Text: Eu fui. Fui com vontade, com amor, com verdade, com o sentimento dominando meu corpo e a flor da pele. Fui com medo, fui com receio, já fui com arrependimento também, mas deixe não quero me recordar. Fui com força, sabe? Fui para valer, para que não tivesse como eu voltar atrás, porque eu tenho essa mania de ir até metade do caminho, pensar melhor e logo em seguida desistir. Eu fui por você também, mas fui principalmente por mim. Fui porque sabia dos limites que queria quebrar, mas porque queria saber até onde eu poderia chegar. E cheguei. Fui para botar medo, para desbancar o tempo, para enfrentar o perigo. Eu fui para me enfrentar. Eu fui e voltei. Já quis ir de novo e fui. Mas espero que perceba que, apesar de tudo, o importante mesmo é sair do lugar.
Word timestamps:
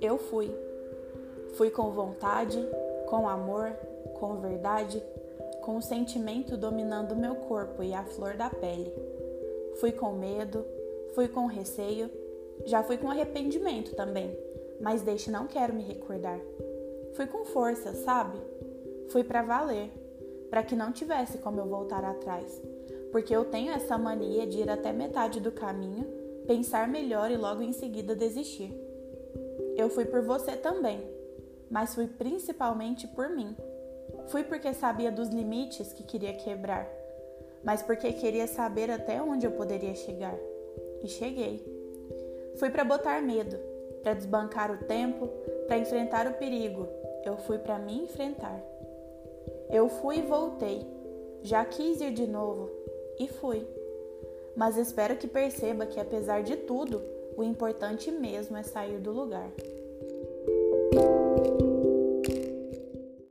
Eu 0.00 0.16
fui. 0.16 0.50
Fui 1.54 1.70
com 1.70 1.90
vontade, 1.90 2.58
com 3.06 3.28
amor, 3.28 3.72
com 4.18 4.36
verdade, 4.36 5.02
com 5.60 5.76
o 5.76 5.82
sentimento 5.82 6.56
dominando 6.56 7.14
meu 7.14 7.34
corpo 7.34 7.82
e 7.82 7.92
a 7.92 8.04
flor 8.04 8.36
da 8.36 8.48
pele. 8.48 8.90
Fui 9.80 9.92
com 9.92 10.12
medo, 10.12 10.64
fui 11.14 11.28
com 11.28 11.46
receio, 11.46 12.10
já 12.64 12.82
fui 12.82 12.96
com 12.96 13.10
arrependimento 13.10 13.94
também, 13.94 14.38
mas 14.80 15.02
deixe 15.02 15.30
não 15.30 15.46
quero 15.46 15.74
me 15.74 15.82
recordar. 15.82 16.40
Fui 17.12 17.26
com 17.26 17.44
força, 17.44 17.92
sabe? 17.92 18.38
Fui 19.08 19.22
para 19.22 19.42
valer, 19.42 19.90
para 20.50 20.62
que 20.62 20.76
não 20.76 20.92
tivesse 20.92 21.38
como 21.38 21.60
eu 21.60 21.66
voltar 21.66 22.04
atrás, 22.04 22.60
porque 23.12 23.34
eu 23.34 23.44
tenho 23.44 23.72
essa 23.72 23.98
mania 23.98 24.46
de 24.46 24.58
ir 24.58 24.70
até 24.70 24.92
metade 24.92 25.40
do 25.40 25.52
caminho, 25.52 26.06
pensar 26.46 26.88
melhor 26.88 27.30
e 27.30 27.36
logo 27.36 27.62
em 27.62 27.72
seguida 27.72 28.14
desistir. 28.14 28.74
Eu 29.76 29.88
fui 29.88 30.04
por 30.04 30.22
você 30.22 30.56
também, 30.56 31.00
mas 31.70 31.94
fui 31.94 32.06
principalmente 32.06 33.06
por 33.06 33.28
mim. 33.28 33.54
Fui 34.28 34.42
porque 34.42 34.72
sabia 34.74 35.10
dos 35.10 35.28
limites 35.28 35.92
que 35.92 36.02
queria 36.02 36.34
quebrar, 36.34 36.88
mas 37.62 37.82
porque 37.82 38.12
queria 38.12 38.46
saber 38.46 38.90
até 38.90 39.22
onde 39.22 39.46
eu 39.46 39.52
poderia 39.52 39.94
chegar. 39.94 40.36
E 41.02 41.08
cheguei. 41.08 41.64
Fui 42.56 42.70
para 42.70 42.84
botar 42.84 43.22
medo, 43.22 43.56
para 44.02 44.14
desbancar 44.14 44.72
o 44.72 44.84
tempo, 44.84 45.28
para 45.66 45.78
enfrentar 45.78 46.26
o 46.26 46.34
perigo. 46.34 46.88
Eu 47.24 47.36
fui 47.36 47.58
para 47.58 47.78
me 47.78 48.02
enfrentar. 48.02 48.60
Eu 49.70 49.88
fui 49.88 50.18
e 50.18 50.22
voltei. 50.22 50.86
Já 51.42 51.64
quis 51.64 52.00
ir 52.00 52.12
de 52.12 52.26
novo 52.26 52.70
e 53.18 53.28
fui. 53.28 53.66
Mas 54.56 54.76
espero 54.76 55.16
que 55.16 55.26
perceba 55.26 55.86
que, 55.86 56.00
apesar 56.00 56.42
de 56.42 56.56
tudo, 56.56 57.02
o 57.36 57.44
importante 57.44 58.10
mesmo 58.10 58.56
é 58.56 58.62
sair 58.62 58.98
do 58.98 59.12
lugar. 59.12 59.50